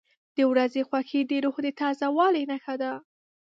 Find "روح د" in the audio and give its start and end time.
1.43-1.67